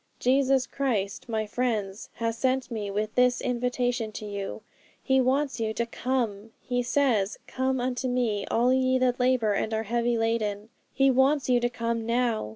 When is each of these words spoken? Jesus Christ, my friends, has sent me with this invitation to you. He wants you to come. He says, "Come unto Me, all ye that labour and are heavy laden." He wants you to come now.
Jesus 0.17 0.65
Christ, 0.65 1.29
my 1.29 1.45
friends, 1.45 2.09
has 2.13 2.35
sent 2.35 2.71
me 2.71 2.89
with 2.89 3.13
this 3.13 3.39
invitation 3.39 4.11
to 4.13 4.25
you. 4.25 4.63
He 5.03 5.21
wants 5.21 5.59
you 5.59 5.75
to 5.75 5.85
come. 5.85 6.53
He 6.59 6.81
says, 6.81 7.37
"Come 7.45 7.79
unto 7.79 8.07
Me, 8.07 8.43
all 8.49 8.73
ye 8.73 8.97
that 8.97 9.19
labour 9.19 9.53
and 9.53 9.75
are 9.75 9.83
heavy 9.83 10.17
laden." 10.17 10.69
He 10.91 11.11
wants 11.11 11.49
you 11.49 11.59
to 11.59 11.69
come 11.69 12.03
now. 12.07 12.49